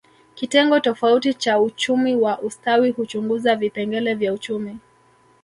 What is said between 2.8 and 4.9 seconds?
huchunguza vipengele vya uchumi